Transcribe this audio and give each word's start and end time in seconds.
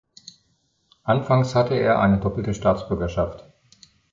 Anfangs 1.03 1.53
hatte 1.53 1.75
er 1.75 1.99
eine 1.99 2.19
doppelte 2.19 2.55
Staatsbürgerschaft. 2.55 3.45